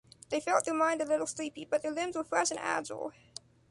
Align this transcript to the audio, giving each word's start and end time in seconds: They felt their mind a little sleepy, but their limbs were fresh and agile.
They 0.31 0.39
felt 0.39 0.65
their 0.65 0.73
mind 0.73 0.99
a 1.03 1.05
little 1.05 1.27
sleepy, 1.27 1.63
but 1.65 1.83
their 1.83 1.91
limbs 1.91 2.15
were 2.15 2.23
fresh 2.23 2.49
and 2.49 2.59
agile. 2.59 3.13